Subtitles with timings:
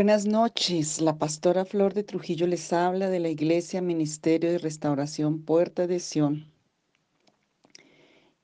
[0.00, 5.42] Buenas noches, la pastora Flor de Trujillo les habla de la Iglesia Ministerio de Restauración
[5.42, 6.50] Puerta de Sión.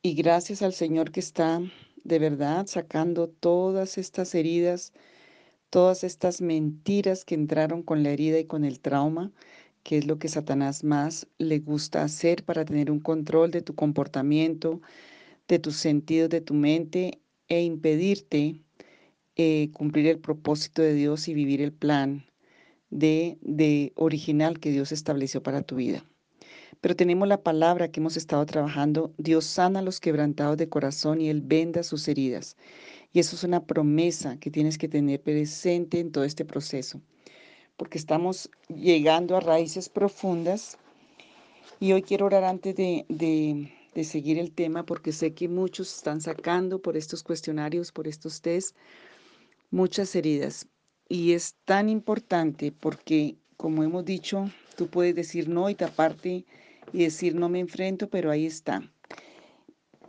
[0.03, 1.63] Y gracias al Señor que está
[2.05, 4.93] de verdad sacando todas estas heridas,
[5.71, 9.33] todas estas mentiras que entraron con la herida y con el trauma,
[9.83, 13.75] que es lo que Satanás más le gusta hacer para tener un control de tu
[13.75, 14.83] comportamiento,
[15.49, 18.61] de tus sentidos, de tu mente e impedirte
[19.37, 22.25] eh, cumplir el propósito de Dios y vivir el plan
[22.91, 26.05] de, de original que Dios estableció para tu vida.
[26.81, 31.21] Pero tenemos la palabra que hemos estado trabajando, Dios sana a los quebrantados de corazón
[31.21, 32.57] y Él venda sus heridas.
[33.13, 37.01] Y eso es una promesa que tienes que tener presente en todo este proceso,
[37.77, 40.79] porque estamos llegando a raíces profundas.
[41.81, 45.95] Y hoy quiero orar antes de, de, de seguir el tema, porque sé que muchos
[45.95, 48.77] están sacando por estos cuestionarios, por estos test,
[49.77, 50.67] muchas heridas.
[51.09, 56.45] Y es tan importante porque, como hemos dicho, tú puedes decir no y taparte
[56.93, 58.83] y decir no me enfrento, pero ahí está.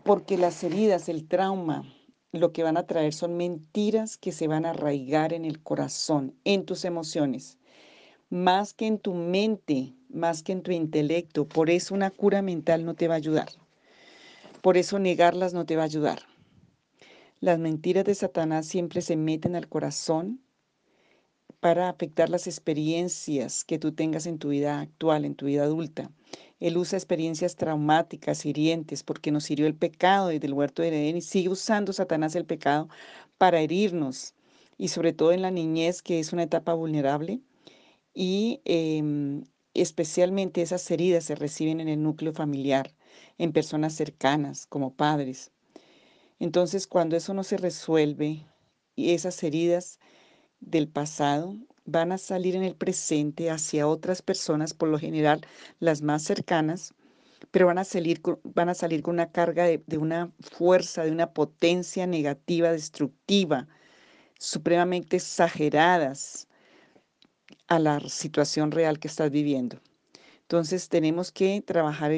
[0.04, 1.84] Porque las heridas, el trauma,
[2.32, 6.34] lo que van a traer son mentiras que se van a arraigar en el corazón,
[6.46, 7.58] en tus emociones,
[8.30, 11.46] más que en tu mente, más que en tu intelecto.
[11.46, 13.50] Por eso una cura mental no te va a ayudar.
[14.62, 16.37] Por eso negarlas no te va a ayudar.
[17.40, 20.42] Las mentiras de Satanás siempre se meten al corazón
[21.60, 26.10] para afectar las experiencias que tú tengas en tu vida actual, en tu vida adulta.
[26.60, 31.18] Él usa experiencias traumáticas, hirientes, porque nos hirió el pecado desde el huerto de Edén
[31.18, 32.90] y sigue usando Satanás el pecado
[33.38, 34.34] para herirnos,
[34.78, 37.42] y sobre todo en la niñez, que es una etapa vulnerable,
[38.16, 39.44] y em,
[39.76, 42.96] especialmente esas heridas se reciben en el núcleo familiar,
[43.38, 45.52] en personas cercanas, como padres.
[46.40, 48.46] Entonces, cuando eso no se resuelve
[48.96, 50.00] y esas heridas
[50.60, 51.56] del pasado
[51.86, 55.42] van a salir en el presente hacia otras personas, por lo general
[55.80, 56.94] las más cercanas,
[57.52, 61.12] pero van a salir, van a salir con una carga de, de una fuerza, de
[61.12, 63.68] una potencia negativa, destructiva,
[64.40, 66.48] supremamente exageradas
[67.68, 69.80] a la situación real que estás viviendo.
[70.48, 72.14] Entonces tenemos que trabajar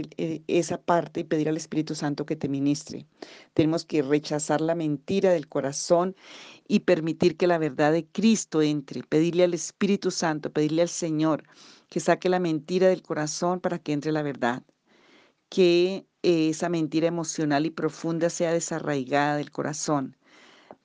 [0.48, 3.08] esa parte y pedir al Espíritu Santo que te ministre.
[3.56, 6.16] Tenemos que rechazar la mentira del corazón
[6.68, 9.02] y permitir que la verdad de Cristo entre.
[9.02, 11.44] Pedirle al Espíritu Santo, pedirle al Señor
[11.90, 14.62] que saque la mentira del corazón para que entre la verdad.
[15.50, 20.16] Que eh, esa mentira emocional y profunda sea desarraigada del corazón.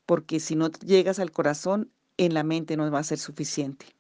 [0.07, 3.94] Porque si no llegas al corazón, en la mente no va a ser suficiente.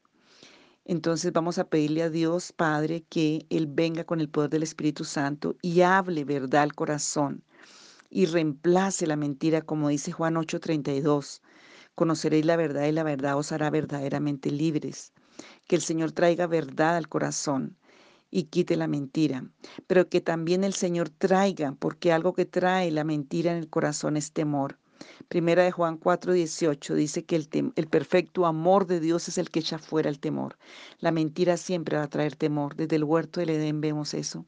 [0.84, 5.04] Entonces vamos a pedirle a Dios Padre que Él venga con el poder del Espíritu
[5.04, 7.42] Santo y hable verdad al corazón
[8.10, 11.42] y reemplace la mentira, como dice Juan 8:32.
[11.94, 15.12] Conoceréis la verdad y la verdad os hará verdaderamente libres.
[15.66, 17.76] Que el Señor traiga verdad al corazón
[18.30, 19.44] y quite la mentira,
[19.86, 24.16] pero que también el Señor traiga, porque algo que trae la mentira en el corazón
[24.16, 24.78] es temor.
[25.34, 29.58] Primera de Juan 4:18 dice que el, el, perfecto amor de Dios es el que
[29.58, 30.56] echa fuera el temor.
[31.00, 32.76] La mentira siempre va a traer temor.
[32.76, 34.46] Desde el huerto del Edén vemos eso.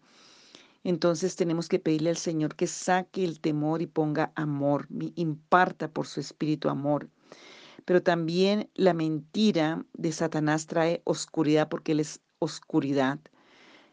[0.84, 4.86] Entonces tenemos que pedirle al Señor que saque el temor y ponga amor,
[5.16, 7.08] imparta por su espíritu amor.
[7.84, 13.18] Pero también la mentira de Satanás trae oscuridad porque Él es oscuridad.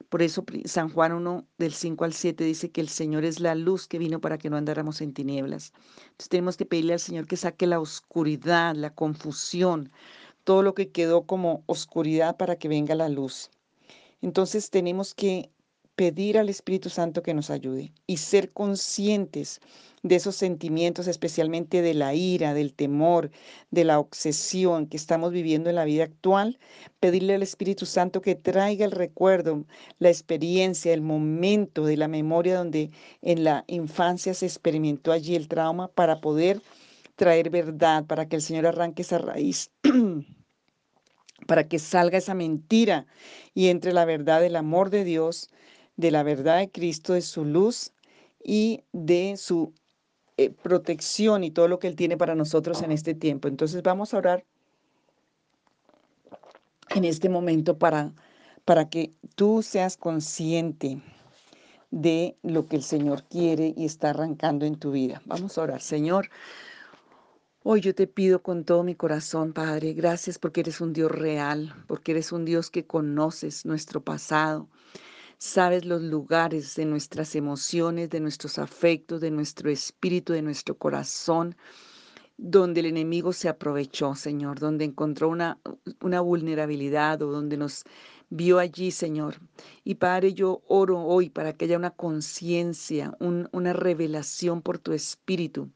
[0.10, 3.56] Por eso San Juan 1 del 5 al 7 dice que el Señor es la
[3.56, 5.74] luz que vino para que no andáramos en tinieblas.
[6.04, 9.92] Entonces tenemos que pedirle al Señor que saque la oscuridad, la confusión,
[10.44, 13.50] todo lo que quedó como oscuridad para que venga la luz.
[14.22, 15.52] Entonces tenemos que
[15.96, 19.62] pedir al Espíritu Santo que nos ayude y ser conscientes
[20.02, 23.32] de esos sentimientos, especialmente de la ira, del temor,
[23.72, 26.60] de la obsesión que estamos viviendo en la vida actual,
[27.00, 29.66] pedirle al Espíritu Santo que traiga el recuerdo,
[30.00, 32.92] la experiencia, el momento de la memoria donde
[33.22, 36.62] en la infancia se experimentó allí el trauma para poder
[37.16, 39.72] traer verdad, para que el Señor arranque esa raíz.
[41.48, 43.06] para que salga esa mentira
[43.54, 45.50] y entre la verdad del amor de Dios,
[45.96, 47.92] de la verdad de Cristo, de su luz
[48.44, 49.74] y de su
[50.38, 53.48] eh, protección y todo lo que Él tiene para nosotros en este tiempo.
[53.48, 54.46] Entonces vamos a orar
[56.90, 58.14] en este momento para,
[58.66, 61.02] para que tú seas consciente
[61.92, 65.22] de lo que el Señor quiere y está arrancando en tu vida.
[65.26, 65.82] Vamos a orar.
[65.82, 66.30] Señor,
[67.62, 71.76] hoy yo te pido con todo mi corazón, Padre, gracias porque eres un Dios real,
[71.88, 74.68] porque eres un Dios que conoces nuestro pasado,
[75.38, 81.56] Sabes los lugares de nuestras emociones, de nuestros afectos, de nuestro espíritu, de nuestro corazón,
[82.38, 85.60] donde el enemigo se aprovechó, Señor, donde encontró una,
[86.02, 87.84] una vulnerabilidad o donde nos
[88.30, 89.36] vio allí, Señor.
[89.84, 95.70] Y Padre, yo oro hoy para que haya una conciencia, una revelación por tu espíritu,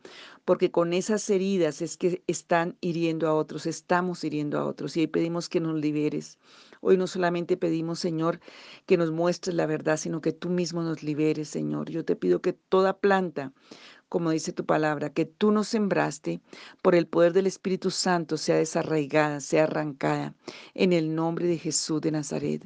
[0.44, 4.98] porque con esas heridas es que están hiriendo a otros, estamos hiriendo a otros.
[4.98, 6.40] Y pedimos que nos liberes.
[6.88, 8.40] Hoy no solamente pedimos, Señor,
[8.86, 11.90] que nos muestres la verdad, sino que tú mismo nos liberes, Señor.
[11.90, 13.52] Yo te pido que toda planta
[14.08, 16.40] como dice tu palabra, que tú nos sembraste,
[16.82, 20.34] por el poder del Espíritu Santo sea desarraigada, sea arrancada,
[20.76, 22.66] en el nombre de Jesús de Nazaret.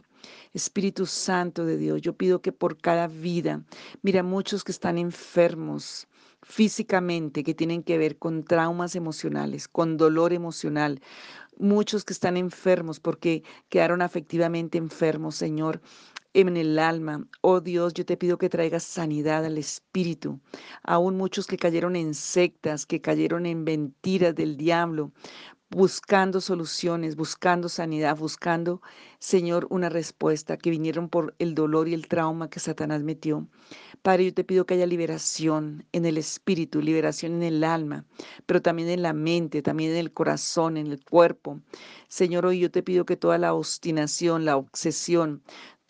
[0.54, 3.64] Espíritu Santo de Dios, yo pido que por cada vida,
[4.04, 6.08] mira, muchos que están enfermos
[6.44, 11.02] físicamente, que tienen que ver con traumas emocionales, con dolor emocional,
[11.58, 15.82] muchos que están enfermos porque quedaron afectivamente enfermos, Señor
[16.34, 17.28] en el alma.
[17.42, 20.40] Oh Dios, yo te pido que traigas sanidad al espíritu.
[20.84, 25.12] Aún muchos que cayeron en sectas, que cayeron en mentiras del diablo,
[25.72, 28.82] buscando soluciones, buscando sanidad, buscando,
[29.20, 33.48] Señor, una respuesta, que vinieron por el dolor y el trauma que Satanás metió.
[34.02, 38.06] Padre, yo te pido que haya liberación en el espíritu, liberación en el alma,
[38.46, 41.62] pero también en la mente, también en el corazón, en el cuerpo.
[42.10, 45.42] Señor, hoy yo te pido que toda la obstinación, la obsesión,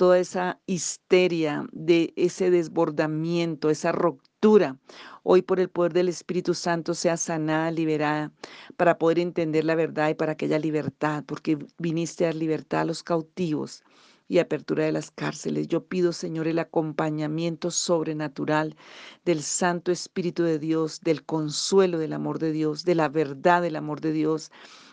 [0.01, 4.80] toda esa histeria, de ese desbordamiento, esa ruptura,
[5.21, 8.31] hoy por el poder del Espíritu Santo sea sanada, liberada,
[8.77, 12.81] para poder entender la verdad y para que haya libertad, porque viniste a dar libertad
[12.81, 13.83] a los cautivos
[14.27, 15.68] y apertura de las cárceles.
[15.68, 18.75] Yo pido, Señor, el acompañamiento sobrenatural
[19.24, 23.75] del Santo Espíritu de Dios, del consuelo del amor de Dios, de la verdad del
[23.75, 24.50] amor de Dios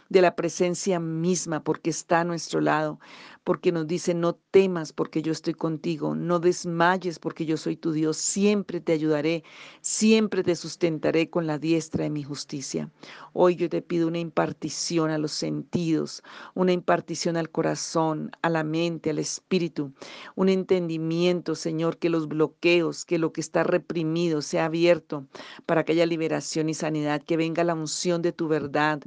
[0.09, 2.99] de la presencia misma, porque está a nuestro lado,
[3.45, 7.93] porque nos dice, no temas porque yo estoy contigo, no desmayes porque yo soy tu
[7.93, 9.43] Dios, siempre te ayudaré,
[9.81, 12.91] siempre te sustentaré con la diestra de mi justicia.
[13.33, 16.23] Hoy yo te pido una impartición a los sentidos,
[16.55, 19.93] una impartición al corazón, a la mente, al espíritu,
[20.35, 25.27] un entendimiento, Señor, que los bloqueos, que lo que está reprimido sea abierto
[25.67, 29.01] para que haya liberación y sanidad, que venga la unción de tu verdad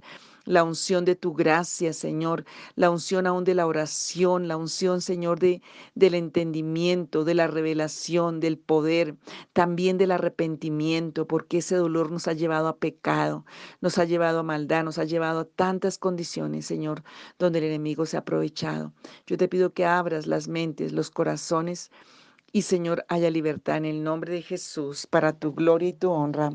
[0.45, 2.45] la unción de tu gracia, Señor,
[2.75, 5.61] la unción aún de la oración, la unción, Señor, de,
[5.95, 9.15] del entendimiento, de la revelación, del poder,
[9.53, 13.45] también del arrepentimiento, porque ese dolor nos ha llevado a pecado,
[13.81, 17.03] nos ha llevado a maldad, nos ha llevado a tantas condiciones, Señor,
[17.37, 18.93] donde el enemigo se ha aprovechado.
[19.27, 21.91] Yo te pido que abras las mentes, los corazones,
[22.53, 26.51] y Señor, haya libertad en el nombre de Jesús para tu gloria y tu honra.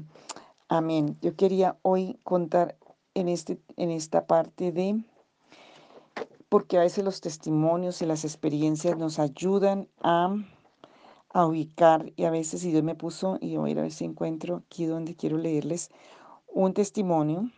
[0.69, 1.17] Amén.
[1.23, 2.77] Yo quería hoy contar
[3.17, 5.03] en, este, en esta parte de,
[6.51, 10.37] porque a veces los testimonios y las experiencias nos ayudan a,
[11.31, 13.93] a ubicar y a veces si Dios me puso, y voy a ir a ver
[13.93, 15.91] si encuentro aquí donde quiero leerles,
[16.47, 17.51] un testimonio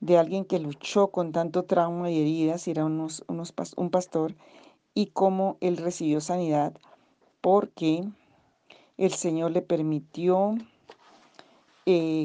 [0.00, 4.34] de alguien que luchó con tanto trauma y heridas, y era unos, unos, un pastor,
[4.94, 6.74] y cómo él recibió sanidad
[7.40, 8.04] porque
[8.98, 10.56] el Señor le permitió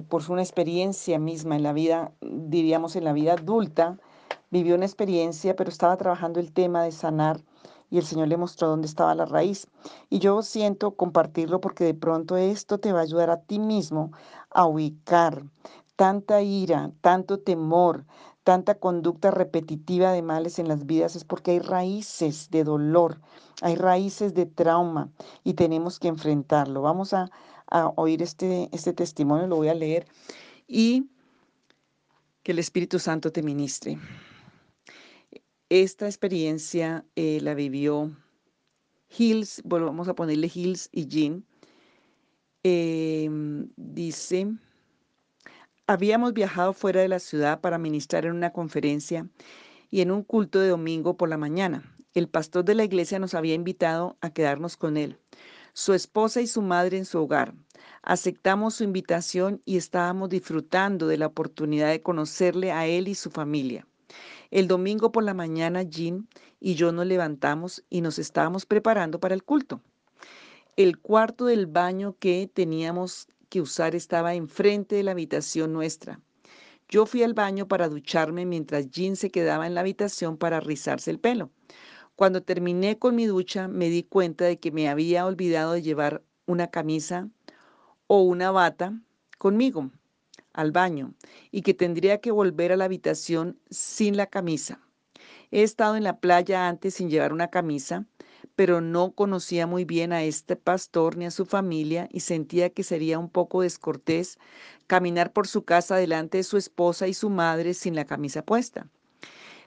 [0.10, 3.98] por su experiencia misma en la vida, diríamos en la vida adulta,
[4.52, 7.42] vivió una experiencia, pero estaba trabajando el tema de sanar
[7.90, 9.68] y el Señor le mostró dónde estaba la raíz.
[10.10, 14.12] Y yo siento compartirlo porque de pronto esto te va a ayudar a ti mismo
[14.50, 15.44] a ubicar
[15.96, 18.06] tanta ira, tanto temor,
[18.44, 23.22] tanta conducta repetitiva de males en las vidas es porque hay raíces de dolor,
[23.62, 25.10] hay raíces de trauma
[25.44, 26.82] y tenemos que enfrentarlo.
[26.82, 27.32] Vamos a,
[27.68, 30.08] a oír este, este testimonio, lo voy a leer
[30.68, 31.10] y
[32.44, 33.98] que el Espíritu Santo te ministre.
[35.70, 38.16] Esta experiencia eh, la vivió
[39.18, 41.46] Hills, bueno, vamos a ponerle Hills y Jean.
[42.64, 44.48] Em, dice,
[45.88, 49.28] habíamos viajado fuera de la ciudad para ministrar en una conferencia
[49.90, 51.96] y en un culto de domingo por la mañana.
[52.14, 55.20] El pastor de la iglesia nos había invitado a quedarnos con él
[55.76, 57.54] su esposa y su madre en su hogar.
[58.02, 63.30] Aceptamos su invitación y estábamos disfrutando de la oportunidad de conocerle a él y su
[63.30, 63.86] familia.
[64.52, 66.30] El domingo por la mañana, Jean
[66.62, 69.82] y yo nos levantamos y nos estábamos preparando para el culto.
[70.78, 76.22] El cuarto del baño que teníamos que usar estaba enfrente de la habitación nuestra.
[76.88, 81.12] Yo fui al baño para ducharme mientras Jean se quedaba en la habitación para rizarse
[81.12, 81.52] el pelo.
[82.16, 86.24] Cuando terminé con mi ducha, me di cuenta de que me había olvidado de llevar
[86.46, 87.30] una camisa
[88.08, 88.94] o una bata
[89.38, 89.92] conmigo
[90.54, 91.14] al baño
[91.52, 94.80] y que tendría que volver a la habitación sin la camisa.
[95.52, 98.06] He estado en la playa antes sin llevar una camisa,
[98.56, 102.84] pero no conocía muy bien a este pastor ni a su familia y sentía que
[102.84, 104.38] sería un poco descortés
[104.88, 108.88] caminar por su casa delante de su esposa y su madre sin la camisa puesta.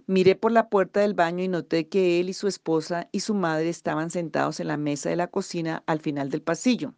[0.08, 3.34] Miré por la puerta del baño y noté que él y su esposa y su
[3.34, 6.94] madre estaban sentados en la mesa de la cocina al final del pasillo.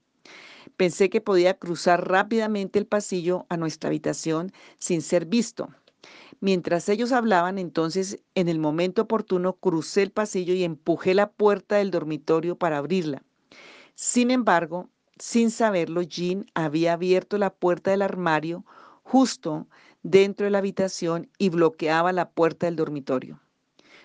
[0.77, 5.71] Pensé que podía cruzar rápidamente el pasillo a nuestra habitación sin ser visto.
[6.39, 11.79] Mientras ellos hablaban, entonces, en el momento oportuno, crucé el pasillo y empujé la puerta
[11.79, 13.25] del dormitorio para abrirla.
[13.97, 14.89] Sin embargo,
[15.19, 18.65] sin saberlo, Jean había abierto la puerta del armario
[19.11, 19.67] justo
[20.05, 23.41] dentro de la habitación y bloqueaba la puerta del dormitorio,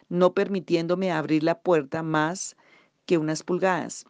[0.09, 2.57] no permitiéndome abrir la puerta más
[3.05, 4.05] que unas pulgadas.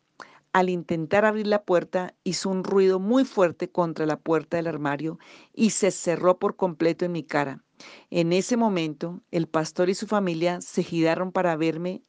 [0.53, 5.19] Al intentar abrir la puerta, hizo un ruido muy fuerte contra la puerta del armario
[5.53, 7.61] y se cerró por completo en mi cara.
[8.09, 12.03] En ese momento, el pastor y su familia se giraron para verme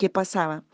[0.00, 0.64] qué pasaba,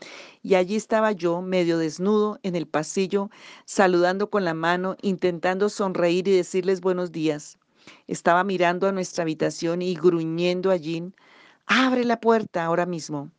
[0.41, 3.29] y allí estaba yo, medio desnudo, en el pasillo,
[3.65, 7.59] saludando con la mano, intentando sonreír y decirles buenos días.
[8.07, 11.13] Estaba mirando a nuestra habitación y gruñendo a Jean,
[11.65, 13.29] abre la puerta ahora mismo.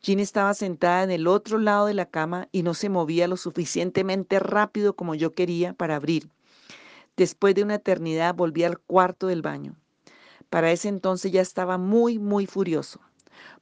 [0.00, 3.36] Jean estaba sentada en el otro lado de la cama y no se movía lo
[3.36, 6.30] suficientemente rápido como yo quería para abrir.
[7.18, 9.76] Después de una eternidad volví al cuarto del baño.
[10.48, 12.98] Para ese entonces ya estaba muy, muy furioso.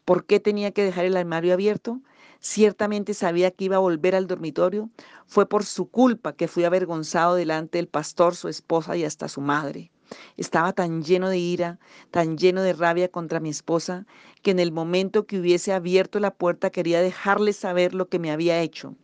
[0.04, 2.00] ¿Por qué tenía que dejar el armario abierto?
[2.40, 4.90] Ciertamente sabía que iba a volver al dormitorio.
[5.26, 9.40] Fue por su culpa que fui avergonzado delante del pastor, su esposa y hasta su
[9.40, 9.92] madre.
[10.36, 11.78] Estaba tan lleno de ira,
[12.10, 14.04] tan lleno de rabia contra mi esposa,
[14.42, 18.32] que en el momento que hubiese abierto la puerta quería dejarle saber lo que me
[18.32, 18.96] había hecho.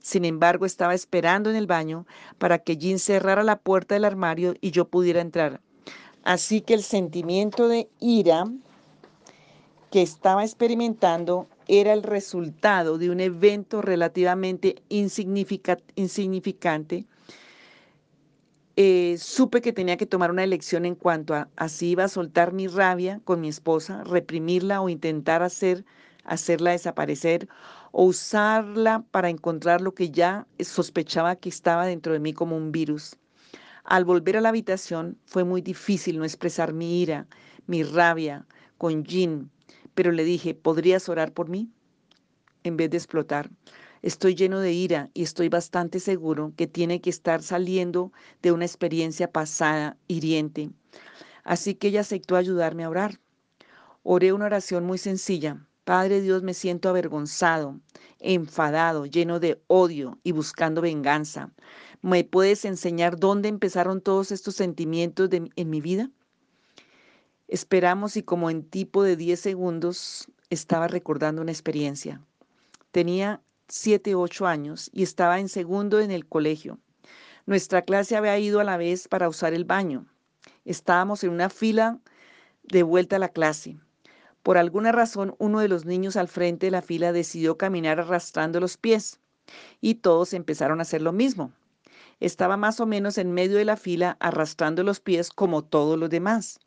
[0.00, 2.06] Sin embargo, estaba esperando en el baño
[2.38, 5.60] para que Jean cerrara la puerta del armario y yo pudiera entrar.
[6.24, 8.44] Así que el sentimiento de ira
[9.92, 17.04] que estaba experimentando era el resultado de un evento relativamente insignificante.
[18.76, 22.54] Eh, supe que tenía que tomar una elección en cuanto a, así iba a soltar
[22.54, 25.84] mi rabia con mi esposa, reprimirla o intentar hacer,
[26.24, 27.46] hacerla desaparecer
[27.90, 32.72] o usarla para encontrar lo que ya sospechaba que estaba dentro de mí como un
[32.72, 33.18] virus.
[33.84, 37.26] Al volver a la habitación fue muy difícil no expresar mi ira,
[37.66, 38.46] mi rabia
[38.78, 39.50] con Jean,
[39.94, 41.70] pero le dije, ¿podrías orar por mí?
[42.64, 43.50] En vez de explotar.
[44.02, 48.64] Estoy lleno de ira y estoy bastante seguro que tiene que estar saliendo de una
[48.64, 50.70] experiencia pasada hiriente.
[51.44, 53.20] Así que ella aceptó ayudarme a orar.
[54.02, 55.66] Oré una oración muy sencilla.
[55.84, 57.80] Padre Dios, me siento avergonzado,
[58.18, 61.52] enfadado, lleno de odio y buscando venganza.
[62.02, 66.10] ¿Me puedes enseñar dónde empezaron todos estos sentimientos en mi vida?
[67.52, 72.22] Esperamos y como en tipo de 10 segundos estaba recordando una experiencia.
[72.92, 76.78] Tenía 7, 8 años y estaba en segundo en el colegio.
[77.44, 80.06] Nuestra clase había ido a la vez para usar el baño.
[80.64, 81.98] Estábamos en una fila
[82.62, 83.78] de vuelta a la clase.
[84.42, 88.60] Por alguna razón, uno de los niños al frente de la fila decidió caminar arrastrando
[88.60, 89.20] los pies
[89.82, 91.52] y todos empezaron a hacer lo mismo.
[92.18, 96.08] Estaba más o menos en medio de la fila arrastrando los pies como todos los
[96.08, 96.58] demás.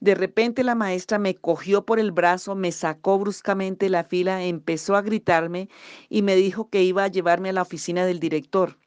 [0.00, 4.96] De repente la maestra me cogió por el brazo, me sacó bruscamente la fila, empezó
[4.96, 5.68] a gritarme
[6.08, 8.78] y me dijo que iba a llevarme a la oficina del director.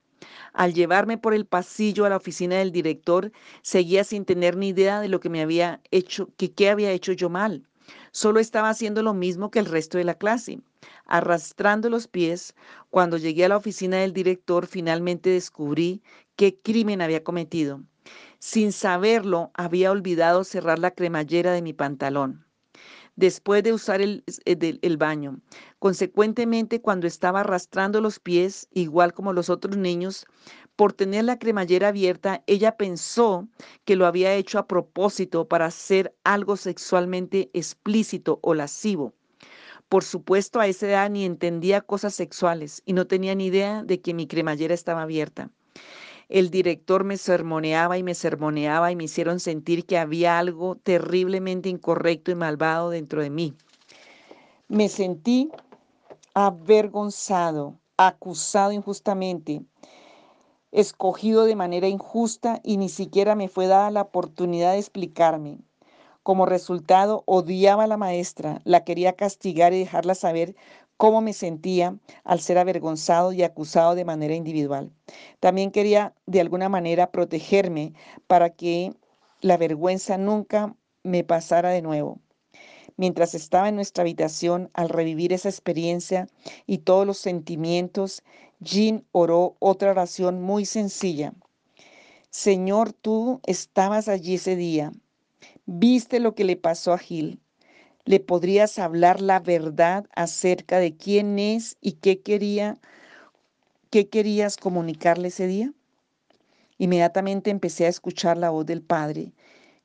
[0.53, 5.01] Al llevarme por el pasillo a la oficina del director, seguía sin tener ni idea
[5.01, 7.67] de lo que me había hecho, que qué había hecho yo mal.
[8.11, 10.61] Solo estaba haciendo lo mismo que el resto de la clase.
[11.05, 12.55] Arrastrando los pies,
[12.89, 16.01] cuando llegué a la oficina del director, finalmente descubrí
[16.35, 17.81] qué crimen había cometido.
[18.45, 22.45] Sin saberlo, había olvidado cerrar la cremallera de mi pantalón
[23.15, 25.39] después de usar el, el, baño.
[25.79, 30.25] Consecuentemente, cuando estaba arrastrando los pies, igual como los otros niños,
[30.75, 33.47] por tener la cremallera abierta, ella pensó
[33.85, 39.13] que lo había hecho a propósito para hacer algo sexualmente explícito o lascivo.
[39.87, 44.01] Por supuesto, a esa edad ni entendía cosas sexuales y no tenía ni idea de
[44.01, 45.49] que mi cremallera estaba abierta.
[46.33, 51.69] El director me sermoneaba y me sermoneaba y me hicieron sentir que había algo terriblemente
[51.69, 53.53] incorrecto y malvado dentro de mí.
[54.67, 55.51] Me sentí
[56.33, 59.61] avergonzado, acusado injustamente,
[60.71, 65.59] escogido de manera injusta y ni siquiera me fue dada la oportunidad de explicarme.
[66.23, 70.55] Como resultado, odiaba a la maestra, la quería castigar y dejarla saber
[70.97, 74.91] cómo me sentía al ser avergonzado y acusado de manera individual.
[75.39, 77.93] También quería de alguna manera protegerme
[78.27, 78.93] para que
[79.41, 82.19] la vergüenza nunca me pasara de nuevo.
[82.95, 86.27] Mientras estaba en nuestra habitación al revivir esa experiencia
[86.67, 88.23] y todos los sentimientos,
[88.59, 91.33] Jean oró otra oración muy sencilla.
[92.29, 94.91] Señor, tú estabas allí ese día.
[95.65, 97.42] Viste lo que le pasó a Gil.
[98.05, 102.77] ¿Le podrías hablar la verdad acerca de quién es y qué quería,
[103.89, 105.73] qué querías comunicarle ese día?
[106.77, 109.31] Inmediatamente empecé a escuchar la voz del Padre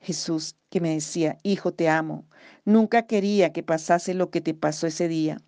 [0.00, 2.24] Jesús que me decía, Hijo, te amo.
[2.64, 5.40] Nunca quería que pasase lo que te pasó ese día.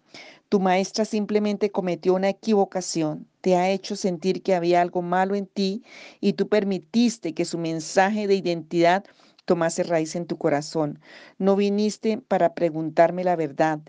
[0.49, 5.47] Tu maestra simplemente cometió una equivocación, te ha hecho sentir que había algo malo en
[5.47, 5.83] ti
[6.21, 9.05] y tú permitiste que su mensaje de identidad
[9.51, 11.01] tomase raíz en tu corazón.
[11.39, 13.81] No viniste para preguntarme la verdad.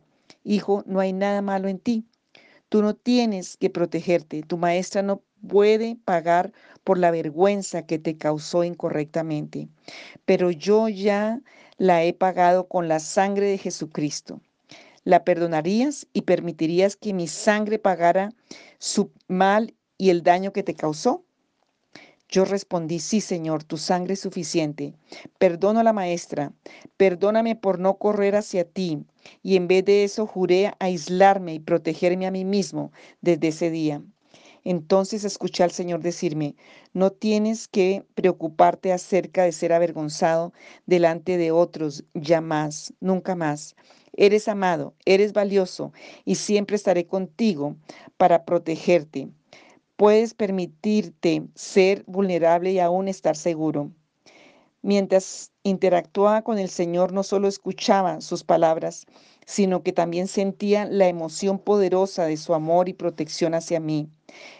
[0.44, 2.04] Hijo, no hay nada malo en ti.
[2.70, 4.42] Tú no tienes que protegerte.
[4.42, 6.52] Tu maestra no puede pagar
[6.84, 9.68] por la vergüenza que te causó incorrectamente.
[10.26, 11.40] Pero yo ya
[11.78, 14.42] la he pagado con la sangre de Jesucristo.
[15.04, 18.34] ¿La perdonarías y permitirías que mi sangre pagara
[18.80, 21.24] su mal y el daño que te causó?
[22.32, 24.94] Yo respondí, sí, Señor, tu sangre es suficiente.
[25.38, 26.54] Perdono a la maestra,
[26.96, 29.04] perdóname por no correr hacia ti.
[29.44, 34.02] Y en vez de eso juré aislarme y protegerme a mí mismo desde ese día.
[34.64, 36.56] Entonces escuché al Señor decirme,
[36.94, 40.54] no tienes que preocuparte acerca de ser avergonzado
[40.86, 43.76] delante de otros, ya más, nunca más.
[44.14, 45.92] Eres amado, eres valioso
[46.24, 47.76] y siempre estaré contigo
[48.16, 49.30] para protegerte.
[50.02, 53.92] Puedes permitirte ser vulnerable y aún estar seguro.
[54.82, 59.06] Mientras interactuaba con el Señor, no solo escuchaba sus palabras,
[59.46, 64.10] sino que también sentía la emoción poderosa de su amor y protección hacia mí.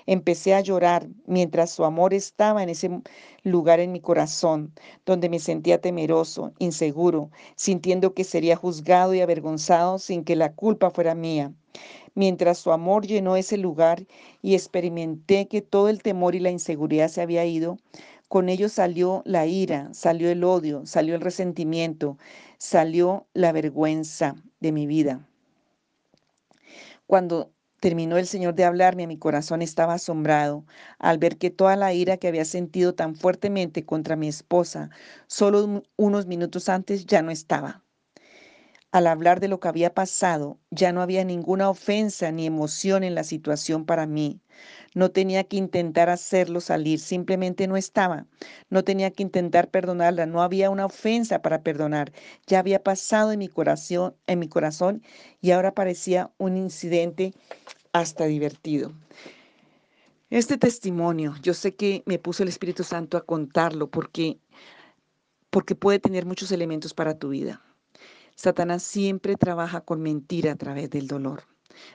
[0.06, 3.02] Empecé a llorar mientras su amor estaba en ese
[3.42, 4.72] lugar en mi corazón,
[5.08, 10.92] donde me sentía temeroso, inseguro, sintiendo que sería juzgado y avergonzado sin que la culpa
[10.92, 11.52] fuera mía.
[12.14, 14.06] Mientras su amor llenó ese lugar
[14.42, 17.78] y experimenté que todo el temor y la inseguridad se había ido,
[18.28, 22.18] con ello salió la ira, salió el odio, salió el resentimiento,
[22.58, 25.26] salió la vergüenza de mi vida.
[27.08, 30.66] Cuando terminó el Señor de hablarme, mi corazón estaba asombrado
[31.00, 34.92] al ver que toda la ira que había sentido tan fuertemente contra mi esposa
[35.28, 37.84] solo unos minutos antes ya no estaba.
[38.92, 43.16] Al hablar de lo que había pasado, ya no había ninguna ofensa ni emoción en
[43.16, 44.42] la situación para mí.
[44.94, 48.26] No tenía que intentar hacerlo salir, simplemente no estaba.
[48.70, 52.12] No tenía que intentar perdonarla, no había una ofensa para perdonar.
[52.48, 55.02] Ya había pasado en mi corazón, en mi corazón
[55.40, 57.34] y ahora parecía un incidente
[57.94, 58.92] hasta divertido.
[60.30, 64.38] Este testimonio, yo sé que me puso el Espíritu Santo a contarlo porque
[65.50, 67.62] porque puede tener muchos elementos para tu vida.
[68.36, 71.44] Satanás siempre trabaja con mentira a través del dolor.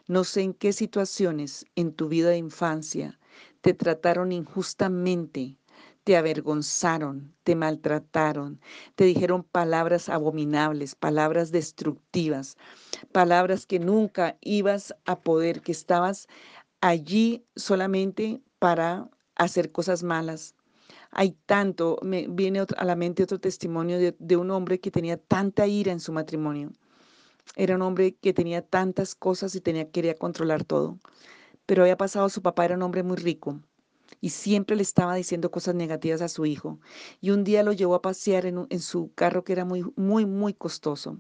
[0.09, 3.19] No sé en qué situaciones en tu vida de infancia
[3.61, 5.59] te trataron injustamente,
[6.05, 8.61] te avergonzaron, te maltrataron,
[8.95, 12.57] te dijeron palabras abominables, palabras destructivas,
[13.13, 16.29] palabras que nunca ibas a poder, que estabas
[16.81, 20.56] allí solamente para hacer cosas malas,
[21.11, 25.67] hay tanto, me viene a la mente otro testimonio de, un hombre que tenía tanta
[25.67, 26.73] ira en su matrimonio.
[27.57, 30.99] Era un hombre que tenía tantas cosas y tenía, quería controlar todo.
[31.67, 33.61] Pero había pasado, su papá era un hombre muy rico
[34.21, 36.81] y siempre le estaba diciendo cosas negativas a su hijo.
[37.21, 40.27] Y un día lo llevó a pasear en, en su carro que era muy, muy,
[40.27, 41.19] muy costoso.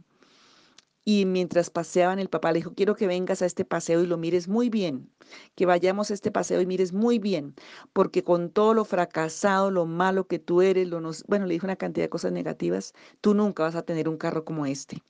[1.09, 4.17] Y mientras paseaban, el papá le dijo, quiero que vengas a este paseo y lo
[4.17, 5.09] mires muy bien,
[5.55, 7.55] que vayamos a este paseo y mires muy bien,
[7.93, 11.77] porque con todo lo fracasado, lo malo que tú eres, lo bueno, le dijo una
[11.77, 15.01] cantidad de cosas negativas, tú nunca vas a tener un carro como este.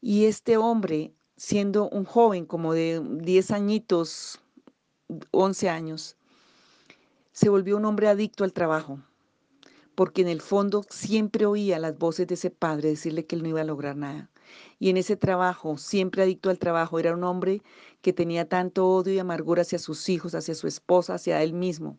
[0.00, 4.40] Y este hombre, siendo un joven como de 10 añitos,
[5.32, 6.16] 11 años,
[7.32, 9.00] se volvió un hombre adicto al trabajo,
[9.94, 13.50] porque en el fondo siempre oía las voces de ese padre decirle que él no
[13.50, 14.30] iba a lograr nada
[14.78, 17.62] y en ese trabajo, siempre adicto al trabajo, era un hombre
[18.02, 21.98] que tenía tanto odio y amargura hacia sus hijos, hacia su esposa, hacia él mismo.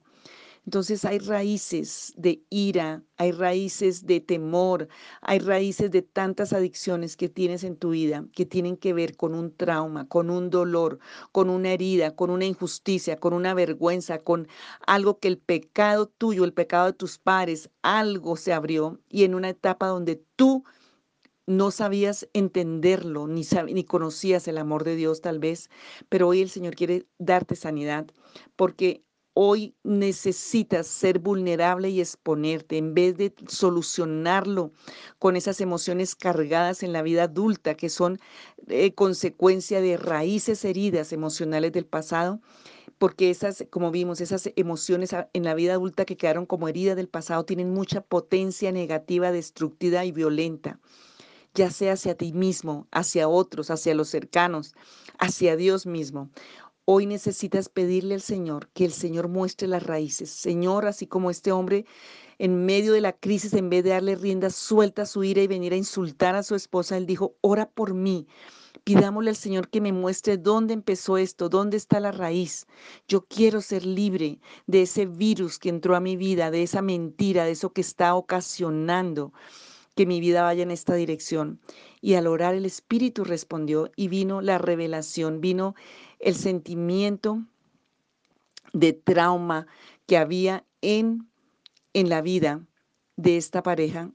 [0.66, 4.88] Entonces hay raíces de ira, hay raíces de temor,
[5.22, 9.36] hay raíces de tantas adicciones que tienes en tu vida que tienen que ver con
[9.36, 10.98] un trauma, con un dolor,
[11.32, 14.48] con una herida, con una injusticia, con una vergüenza, con
[14.88, 19.36] algo que el pecado tuyo, el pecado de tus padres, algo se abrió y en
[19.36, 20.64] una etapa donde tú
[21.48, 25.70] no sabías entenderlo, ni, ni conocías el amor de Dios tal vez,
[26.10, 28.08] pero hoy el Señor quiere darte sanidad,
[28.56, 29.04] porque
[29.34, 34.72] hoy necesitas ser vulnerable y exponerte en vez de solucionarlo
[35.20, 38.18] con esas emociones cargadas en la vida adulta que son
[38.70, 42.40] eh, consecuencia de raíces heridas emocionales del pasado
[42.98, 47.10] porque esas, como vimos, esas emociones en la vida adulta que quedaron como heridas del
[47.10, 50.80] pasado tienen mucha potencia negativa, destructiva y violenta,
[51.56, 54.76] ya sea hacia ti mismo, hacia otros, hacia los cercanos,
[55.18, 56.30] hacia Dios mismo.
[56.84, 60.30] Hoy necesitas pedirle al Señor que el Señor muestre las raíces.
[60.30, 61.86] Señor, así como este hombre
[62.38, 65.48] en medio de la crisis, en vez de darle rienda suelta a su ira y
[65.48, 68.28] venir a insultar a su esposa, él dijo, ora por mí.
[68.84, 72.68] Pidámosle al Señor que me muestre dónde empezó esto, dónde está la raíz.
[73.08, 77.46] Yo quiero ser libre de ese virus que entró a mi vida, de esa mentira,
[77.46, 79.32] de eso que está ocasionando
[79.96, 81.60] que mi vida vaya en esta dirección.
[82.02, 85.76] Y al orar el Espíritu respondió y vino la revelación, vino
[86.20, 87.46] el sentimiento
[88.74, 89.68] de trauma
[90.06, 91.30] que había en,
[91.94, 92.66] en la vida
[93.16, 94.12] de esta pareja,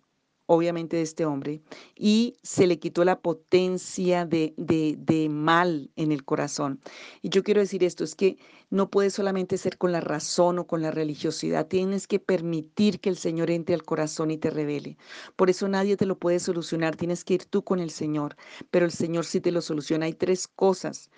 [0.47, 1.63] obviamente de este hombre,
[1.97, 6.81] y se le quitó la potencia de, de, de, mal en el corazón.
[7.23, 8.37] Y yo quiero decir esto, es que
[8.71, 13.11] no puede solamente ser con la razón o con la religiosidad, tienes que permitir que
[13.11, 14.97] el Señor entre al corazón y te revele.
[15.37, 18.37] Por eso nadie te lo puede solucionar, tienes que ir tú con el Señor,
[18.71, 20.07] pero el Señor sí te lo soluciona.
[20.07, 21.11] Hay tres cosas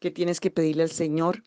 [0.00, 1.42] que tienes que pedirle al Señor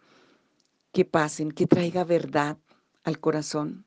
[0.91, 2.57] que pasen, que traiga verdad
[3.03, 3.85] al corazón,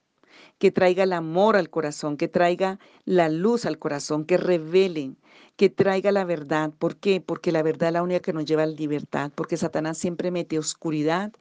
[0.58, 5.18] que traiga el amor al corazón, que traiga la luz al corazón, que revelen,
[5.56, 6.72] que traiga la verdad.
[6.78, 7.20] ¿Por qué?
[7.20, 10.30] Porque la verdad es la única que nos lleva a la libertad, porque Satanás siempre
[10.30, 11.32] mete oscuridad,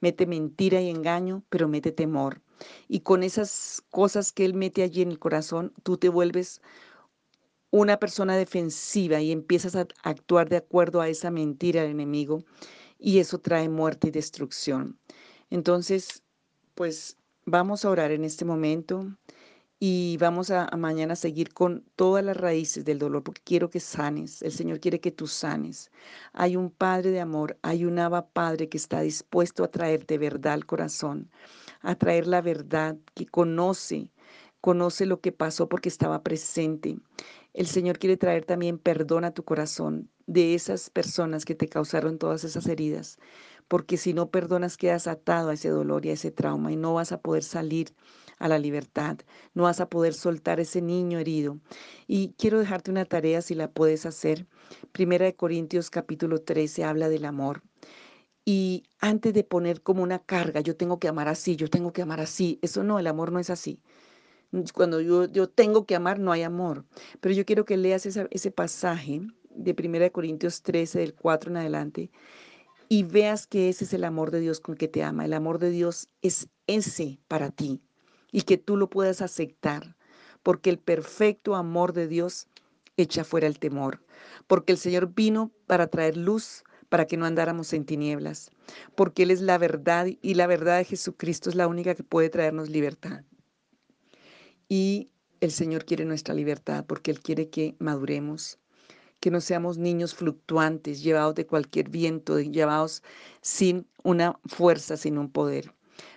[0.00, 2.40] mete mentira y engaño, pero mete temor.
[2.88, 6.60] Y con esas cosas que él mete allí en el corazón, tú te vuelves
[7.70, 12.44] una persona defensiva y empiezas a actuar de acuerdo a esa mentira del enemigo
[12.98, 14.98] y eso trae muerte y destrucción.
[15.50, 16.22] Entonces,
[16.74, 19.06] pues vamos a orar en este momento
[19.78, 24.40] y vamos a, mañana seguir con todas las raíces del dolor porque quiero que sanes.
[24.42, 25.90] El Señor quiere que tú sanes.
[26.32, 30.52] Hay un Padre de amor, hay un Abba Padre que está dispuesto a traerte verdad
[30.52, 31.30] al corazón,
[31.80, 34.08] a traer la verdad que conoce,
[34.60, 37.00] conoce lo que pasó porque estaba presente.
[37.52, 42.18] El Señor quiere traer también perdón a tu corazón de esas personas que te causaron
[42.18, 43.18] todas esas heridas,
[43.72, 46.92] porque si no perdonas quedas atado a ese dolor y a ese trauma y no
[46.92, 47.94] vas a poder salir
[48.38, 49.16] a la libertad,
[49.54, 51.58] no vas a poder soltar ese niño herido.
[52.06, 54.46] Y quiero dejarte una tarea si la puedes hacer.
[54.92, 57.62] Primera de Corintios capítulo 13 habla del amor.
[58.44, 62.02] Y antes de poner como una carga, yo tengo que amar así, yo tengo que
[62.02, 63.80] amar así, eso no, el amor no es así.
[64.74, 66.84] Cuando yo, yo tengo que amar, no hay amor.
[67.22, 72.10] Pero yo quiero que leas ese pasaje de 1 Corintios 13, del 4 en adelante,
[72.92, 75.24] y veas que ese es el amor de Dios con que te ama.
[75.24, 77.80] El amor de Dios es ese para ti
[78.30, 79.96] y que tú lo puedas aceptar,
[80.42, 82.48] porque el perfecto amor de Dios
[82.98, 84.04] echa fuera el temor,
[84.46, 88.50] porque el Señor vino para traer luz para que no andáramos en tinieblas,
[88.94, 92.28] porque Él es la verdad y la verdad de Jesucristo es la única que puede
[92.28, 93.24] traernos libertad.
[94.68, 95.08] Y
[95.40, 98.58] el Señor quiere nuestra libertad porque Él quiere que maduremos,
[99.22, 103.04] que no seamos niños fluctuantes, llevados de cualquier viento, llevados
[103.40, 105.72] sin una fuerza, sin un poder.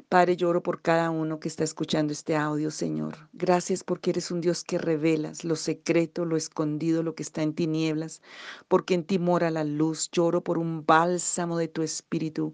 [0.09, 3.15] Padre, lloro por cada uno que está escuchando este audio, Señor.
[3.33, 7.53] Gracias porque eres un Dios que revelas lo secreto, lo escondido, lo que está en
[7.53, 8.21] tinieblas,
[8.67, 10.09] porque en ti mora la luz.
[10.11, 12.53] Lloro por un bálsamo de tu espíritu,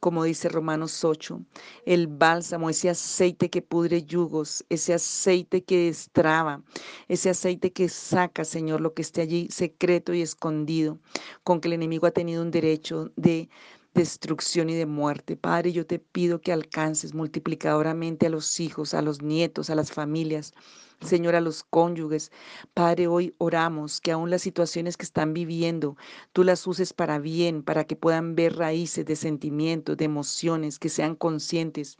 [0.00, 1.40] como dice Romanos 8.
[1.86, 6.62] El bálsamo, ese aceite que pudre yugos, ese aceite que destraba,
[7.08, 10.98] ese aceite que saca, Señor, lo que esté allí secreto y escondido,
[11.44, 13.48] con que el enemigo ha tenido un derecho de
[13.94, 15.36] destrucción y de muerte.
[15.36, 19.92] Padre, yo te pido que alcances multiplicadoramente a los hijos, a los nietos, a las
[19.92, 20.54] familias,
[21.00, 22.30] Señor, a los cónyuges.
[22.74, 25.96] Padre, hoy oramos que aún las situaciones que están viviendo,
[26.32, 30.88] tú las uses para bien, para que puedan ver raíces de sentimientos, de emociones, que
[30.88, 31.98] sean conscientes.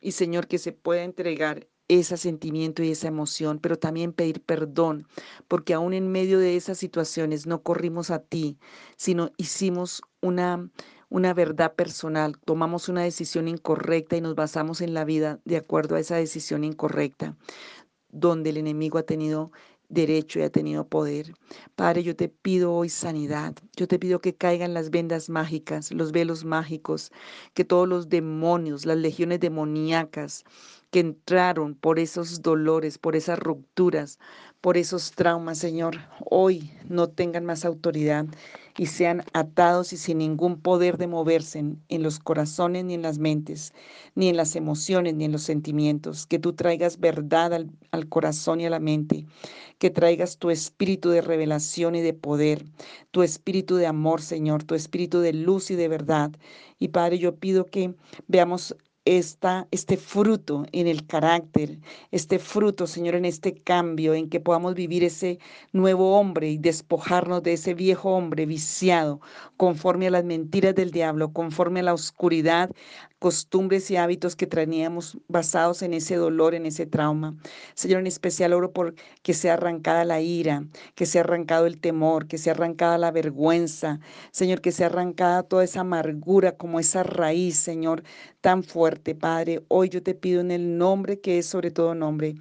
[0.00, 5.08] Y Señor, que se pueda entregar ese sentimiento y esa emoción, pero también pedir perdón,
[5.48, 8.58] porque aún en medio de esas situaciones no corrimos a ti,
[8.96, 10.70] sino hicimos una
[11.08, 15.96] una verdad personal, tomamos una decisión incorrecta y nos basamos en la vida de acuerdo
[15.96, 17.36] a esa decisión incorrecta,
[18.10, 19.50] donde el enemigo ha tenido
[19.88, 21.32] derecho y ha tenido poder.
[21.74, 23.54] Padre, yo te pido hoy sanidad.
[23.76, 27.10] Yo te pido que caigan las vendas mágicas, los velos mágicos,
[27.54, 30.44] que todos los demonios, las legiones demoníacas
[30.90, 34.18] que entraron por esos dolores, por esas rupturas,
[34.60, 38.26] por esos traumas, Señor, hoy no tengan más autoridad
[38.76, 43.18] y sean atados y sin ningún poder de moverse en, los corazones ni en las
[43.18, 43.72] mentes,
[44.14, 46.26] ni en las emociones ni en los sentimientos.
[46.26, 49.26] Que tú traigas verdad al, al corazón y a la mente,
[49.78, 52.64] que traigas tu espíritu de revelación y de poder,
[53.10, 56.32] tu espíritu de amor, Señor, tu espíritu de luz y de verdad.
[56.78, 57.94] Y Padre, yo pido que
[58.28, 58.76] veamos
[59.16, 61.78] esta, este fruto en el carácter,
[62.10, 65.38] este fruto, Señor, en este cambio, en que podamos vivir ese
[65.72, 69.20] nuevo hombre y despojarnos de ese viejo hombre viciado,
[69.56, 72.70] conforme a las mentiras del diablo, conforme a la oscuridad,
[73.18, 77.36] costumbres y hábitos que traíamos basados en ese dolor, en ese trauma.
[77.74, 82.28] Señor, en especial oro por que sea arrancada la ira, que sea arrancado el temor,
[82.28, 84.00] que sea arrancada la vergüenza.
[84.30, 88.04] Señor, que sea arrancada toda esa amargura como esa raíz, Señor,
[88.40, 89.64] tan fuerte, Padre.
[89.68, 92.36] Hoy yo te pido en el nombre que es sobre todo nombre.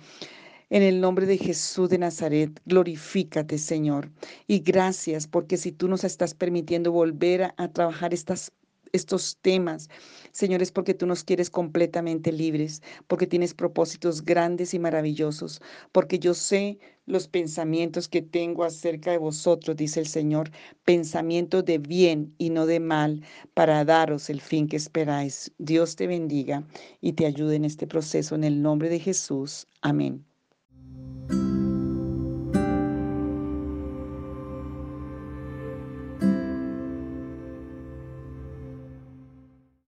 [0.69, 4.11] En el nombre de Jesús de Nazaret, glorifícate, Señor.
[4.47, 8.51] Y gracias porque si tú nos estás permitiendo volver a, a trabajar estas
[8.97, 9.89] estos temas,
[10.31, 16.33] señores, porque tú nos quieres completamente libres, porque tienes propósitos grandes y maravillosos, porque yo
[16.33, 20.51] sé los pensamientos que tengo acerca de vosotros, dice el Señor,
[20.83, 25.51] pensamientos de bien y no de mal, para daros el fin que esperáis.
[25.57, 26.67] Dios te bendiga
[27.01, 29.67] y te ayude en este proceso en el nombre de Jesús.
[29.81, 30.36] Amén.